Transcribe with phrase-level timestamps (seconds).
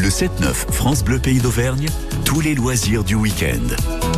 [0.00, 1.88] Le 7-9 France Bleu Pays d'Auvergne,
[2.24, 4.17] tous les loisirs du week-end.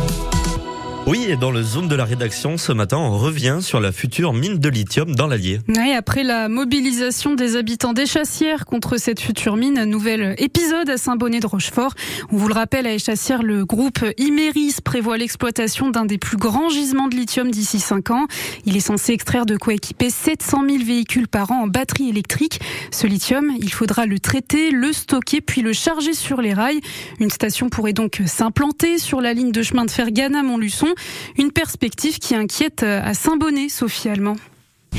[1.07, 4.33] Oui, et dans le zone de la rédaction, ce matin, on revient sur la future
[4.33, 5.59] mine de lithium dans l'Allier.
[5.67, 10.97] Oui, après la mobilisation des habitants des Chassières contre cette future mine, nouvel épisode à
[10.97, 11.95] Saint-Bonnet de Rochefort.
[12.31, 16.69] On vous le rappelle, à Chassières, le groupe Imeris prévoit l'exploitation d'un des plus grands
[16.69, 18.27] gisements de lithium d'ici 5 ans.
[18.65, 22.61] Il est censé extraire de quoi équiper 700 000 véhicules par an en batterie électrique.
[22.91, 26.79] Ce lithium, il faudra le traiter, le stocker, puis le charger sur les rails.
[27.19, 30.90] Une station pourrait donc s'implanter sur la ligne de chemin de fer Ghana-Montluçon.
[31.37, 34.35] Une perspective qui inquiète à Saint-Bonnet, Sophie Allemand.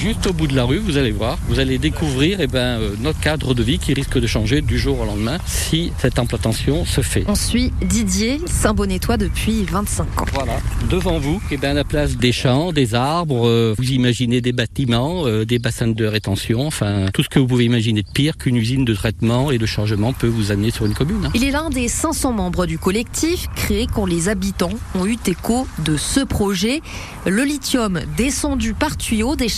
[0.02, 2.94] Juste au bout de la rue, vous allez voir, vous allez découvrir eh ben, euh,
[3.02, 6.84] notre cadre de vie qui risque de changer du jour au lendemain si cette implantation
[6.84, 7.22] se fait.
[7.28, 10.24] On suit Didier, Saint-Bonnétois depuis 25 ans.
[10.32, 10.58] Voilà,
[10.90, 15.26] devant vous, eh ben, la place des champs, des arbres, euh, vous imaginez des bâtiments,
[15.26, 18.56] euh, des bassins de rétention, enfin tout ce que vous pouvez imaginer de pire qu'une
[18.56, 21.26] usine de traitement et de chargement peut vous amener sur une commune.
[21.26, 21.30] Hein.
[21.34, 25.68] Il est l'un des 500 membres du collectif créé quand les habitants ont eu écho
[25.84, 26.80] de ce projet.
[27.24, 29.48] Le lithium descendu par tuyau des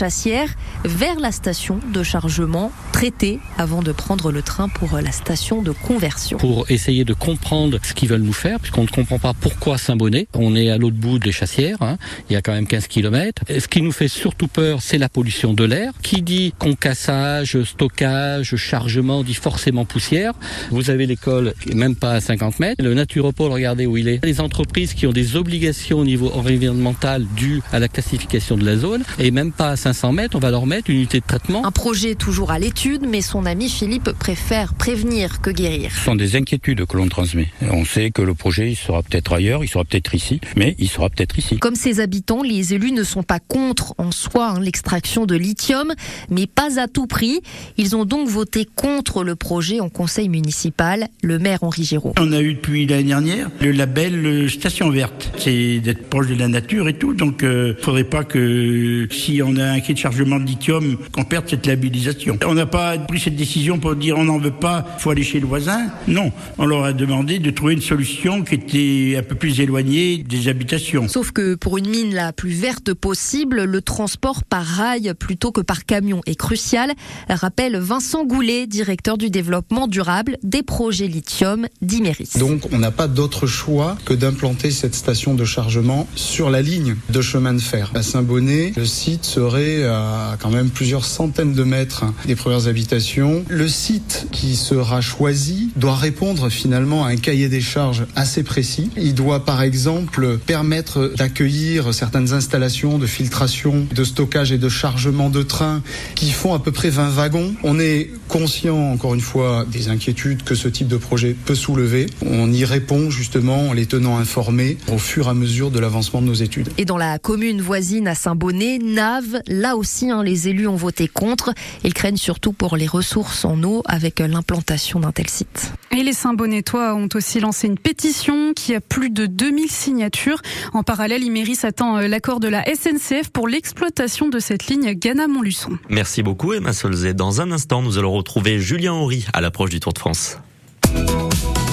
[0.84, 5.72] vers la station de chargement traité avant de prendre le train pour la station de
[5.72, 6.38] conversion.
[6.38, 10.26] Pour essayer de comprendre ce qu'ils veulent nous faire, puisqu'on ne comprend pas pourquoi Saint-Bonnet.
[10.34, 11.98] On est à l'autre bout des chassières, hein.
[12.30, 13.42] il y a quand même 15 km.
[13.48, 15.92] ce qui nous fait surtout peur, c'est la pollution de l'air.
[16.02, 20.32] Qui dit concassage, stockage, chargement, dit forcément poussière.
[20.70, 22.82] Vous avez l'école, même pas à 50 mètres.
[22.82, 24.24] Le naturopole, regardez où il est.
[24.24, 28.76] Les entreprises qui ont des obligations au niveau environnemental dues à la classification de la
[28.76, 31.66] zone, et même pas à 500 on va leur mettre une unité de traitement.
[31.66, 35.90] Un projet toujours à l'étude, mais son ami Philippe préfère prévenir que guérir.
[35.92, 37.48] Ce sont des inquiétudes que l'on transmet.
[37.62, 40.88] On sait que le projet il sera peut-être ailleurs, il sera peut-être ici, mais il
[40.88, 41.58] sera peut-être ici.
[41.58, 45.92] Comme ses habitants, les élus ne sont pas contre en soi hein, l'extraction de lithium,
[46.30, 47.40] mais pas à tout prix.
[47.76, 51.08] Ils ont donc voté contre le projet en conseil municipal.
[51.22, 52.12] Le maire Henri Giraud.
[52.18, 55.32] On a eu depuis l'année dernière le label euh, Station Verte.
[55.38, 59.08] C'est d'être proche de la nature et tout, donc il euh, ne faudrait pas que
[59.10, 62.36] si on a un chargement de lithium qu'on perde cette labellisation.
[62.46, 65.40] On n'a pas pris cette décision pour dire on n'en veut pas, faut aller chez
[65.40, 65.86] le voisin.
[66.08, 70.18] Non, on leur a demandé de trouver une solution qui était un peu plus éloignée
[70.18, 71.08] des habitations.
[71.08, 75.62] Sauf que pour une mine la plus verte possible, le transport par rail plutôt que
[75.62, 76.92] par camion est crucial,
[77.30, 82.32] rappelle Vincent Goulet, directeur du développement durable des projets lithium d'Imeris.
[82.38, 86.96] Donc on n'a pas d'autre choix que d'implanter cette station de chargement sur la ligne
[87.08, 87.90] de chemin de fer.
[87.94, 89.93] À Saint-Bonnet, le site serait
[90.40, 93.44] quand même plusieurs centaines de mètres des premières habitations.
[93.48, 98.90] Le site qui sera choisi doit répondre finalement à un cahier des charges assez précis.
[98.96, 105.30] Il doit par exemple permettre d'accueillir certaines installations de filtration, de stockage et de chargement
[105.30, 105.82] de trains
[106.14, 107.54] qui font à peu près 20 wagons.
[107.62, 112.06] On est conscient encore une fois des inquiétudes que ce type de projet peut soulever.
[112.24, 116.20] On y répond justement en les tenant informés au fur et à mesure de l'avancement
[116.20, 116.68] de nos études.
[116.78, 121.08] Et dans la commune voisine à Saint-Bonnet, Nave, là aussi, hein, les élus ont voté
[121.08, 121.52] contre.
[121.84, 125.72] Ils craignent surtout pour les ressources en eau avec l'implantation d'un tel site.
[125.90, 130.40] Et les Saint-Bonnetois ont aussi lancé une pétition qui a plus de 2000 signatures.
[130.72, 135.78] En parallèle, Iméris attend euh, l'accord de la SNCF pour l'exploitation de cette ligne Ghana-Montluçon.
[135.88, 137.14] Merci beaucoup Emma Solzé.
[137.14, 140.38] Dans un instant, nous allons retrouver Julien Horry à l'approche du Tour de France.